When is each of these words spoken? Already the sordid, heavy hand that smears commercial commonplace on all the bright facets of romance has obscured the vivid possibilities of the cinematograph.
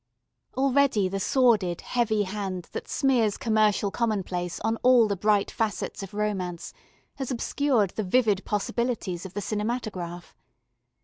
Already 0.57 1.07
the 1.07 1.19
sordid, 1.19 1.81
heavy 1.81 2.23
hand 2.23 2.69
that 2.71 2.87
smears 2.87 3.37
commercial 3.37 3.91
commonplace 3.91 4.59
on 4.61 4.77
all 4.77 5.07
the 5.07 5.15
bright 5.15 5.51
facets 5.51 6.01
of 6.01 6.15
romance 6.15 6.73
has 7.17 7.29
obscured 7.29 7.91
the 7.91 8.03
vivid 8.03 8.43
possibilities 8.43 9.27
of 9.27 9.35
the 9.35 9.41
cinematograph. 9.41 10.35